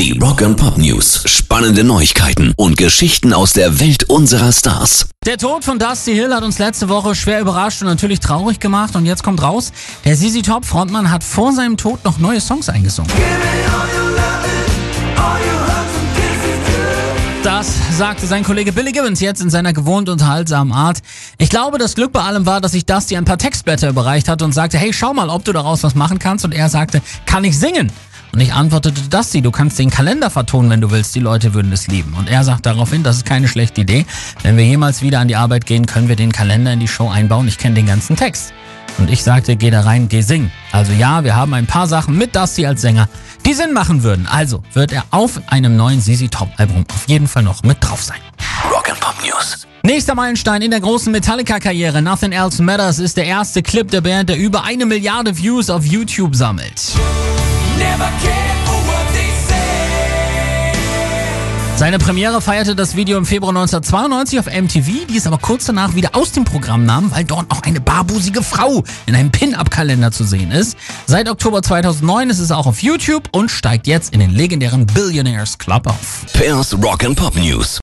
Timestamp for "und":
2.56-2.78, 7.82-7.88, 8.96-9.04, 24.46-24.52, 26.46-26.52, 28.32-28.40, 32.14-32.28, 38.98-39.10, 73.32-73.50